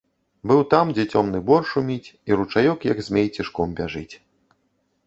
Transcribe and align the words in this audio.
Быў 0.51 0.61
там, 0.71 0.93
дзе 0.97 1.05
цёмны 1.13 1.41
бор 1.51 1.61
шуміць 1.73 2.09
і 2.31 2.41
ручаёк, 2.41 2.79
як 2.95 3.05
змей, 3.11 3.27
цішком 3.39 3.79
бяжыць. 3.83 4.13